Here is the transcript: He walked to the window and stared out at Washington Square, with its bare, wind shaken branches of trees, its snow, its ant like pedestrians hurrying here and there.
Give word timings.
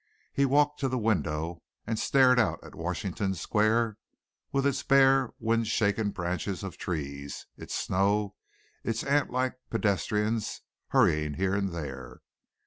He 0.33 0.45
walked 0.45 0.79
to 0.79 0.87
the 0.87 0.97
window 0.97 1.61
and 1.85 1.99
stared 1.99 2.39
out 2.39 2.57
at 2.63 2.73
Washington 2.73 3.35
Square, 3.35 3.99
with 4.51 4.65
its 4.65 4.81
bare, 4.81 5.29
wind 5.37 5.67
shaken 5.67 6.09
branches 6.09 6.63
of 6.63 6.75
trees, 6.75 7.45
its 7.55 7.75
snow, 7.75 8.33
its 8.83 9.03
ant 9.03 9.29
like 9.29 9.57
pedestrians 9.69 10.61
hurrying 10.89 11.35
here 11.35 11.53
and 11.53 11.69
there. 11.69 12.21